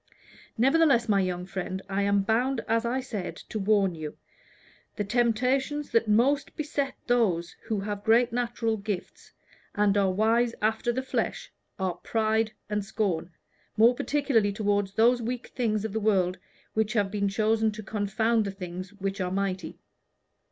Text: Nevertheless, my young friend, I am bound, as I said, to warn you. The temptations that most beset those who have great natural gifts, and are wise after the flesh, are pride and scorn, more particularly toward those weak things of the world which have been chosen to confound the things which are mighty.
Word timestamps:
Nevertheless, 0.57 1.07
my 1.07 1.19
young 1.21 1.45
friend, 1.45 1.79
I 1.87 2.01
am 2.01 2.23
bound, 2.23 2.61
as 2.67 2.85
I 2.87 3.01
said, 3.01 3.35
to 3.49 3.59
warn 3.59 3.93
you. 3.93 4.17
The 4.95 5.03
temptations 5.03 5.91
that 5.91 6.07
most 6.07 6.55
beset 6.55 6.95
those 7.05 7.55
who 7.65 7.81
have 7.81 8.03
great 8.03 8.33
natural 8.33 8.77
gifts, 8.77 9.31
and 9.75 9.95
are 9.95 10.09
wise 10.11 10.55
after 10.59 10.91
the 10.91 11.03
flesh, 11.03 11.51
are 11.77 11.97
pride 11.97 12.51
and 12.67 12.83
scorn, 12.83 13.29
more 13.77 13.93
particularly 13.93 14.51
toward 14.51 14.87
those 14.95 15.21
weak 15.21 15.45
things 15.49 15.85
of 15.85 15.93
the 15.93 15.99
world 15.99 16.39
which 16.73 16.93
have 16.93 17.11
been 17.11 17.29
chosen 17.29 17.71
to 17.73 17.83
confound 17.83 18.43
the 18.45 18.49
things 18.51 18.91
which 18.93 19.21
are 19.21 19.29
mighty. 19.31 19.77